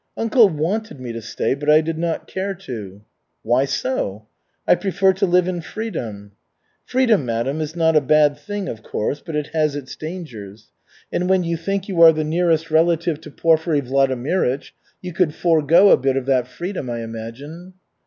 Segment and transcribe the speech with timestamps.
[0.17, 3.03] "Uncle wanted me to stay, but I did not care to."
[3.43, 4.25] "Why so?"
[4.67, 6.31] "I prefer to live in freedom."
[6.85, 10.71] "Freedom, madam, is not a bad thing, of course, but it has its dangers.
[11.11, 14.71] And when you think you are the nearest relative to Porfiry Vladimirych,
[15.03, 17.75] you could forego a bit of that freedom, I imagine."